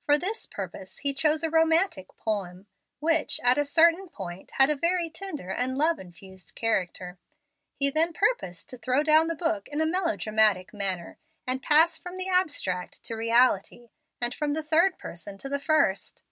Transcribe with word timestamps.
For 0.00 0.16
this 0.16 0.46
purpose 0.46 1.00
he 1.00 1.12
chose 1.12 1.42
a 1.42 1.50
romantic 1.50 2.08
poem, 2.16 2.66
which, 2.98 3.38
at 3.44 3.58
a 3.58 3.64
certain 3.66 4.08
point, 4.08 4.52
had 4.52 4.70
a 4.70 4.74
very 4.74 5.10
tender 5.10 5.50
and 5.50 5.76
love 5.76 5.98
infused 5.98 6.54
character. 6.54 7.18
Here 7.78 7.92
he 7.94 8.12
purposed 8.12 8.70
to 8.70 8.78
throw 8.78 9.02
down 9.02 9.26
the 9.26 9.34
book 9.34 9.68
in 9.68 9.82
a 9.82 9.86
melodramatic 9.86 10.72
manner, 10.72 11.18
and 11.46 11.62
pass 11.62 11.98
from 11.98 12.16
the 12.16 12.30
abstract 12.30 13.04
to 13.04 13.16
reality, 13.16 13.90
and 14.18 14.34
from 14.34 14.54
the 14.54 14.62
third 14.62 14.96
person 14.96 15.36
to 15.36 15.48
the 15.50 15.58
first. 15.60 16.22